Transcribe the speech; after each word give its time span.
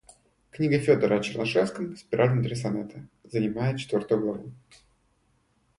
Книга 0.49 0.79
Федора 0.79 1.19
о 1.19 1.19
Чернышевском,- 1.21 1.95
спираль 1.95 2.31
внутри 2.31 2.55
сонета,- 2.55 3.05
занимает 3.31 3.77
четвертую 3.77 4.19
главу. 4.21 4.51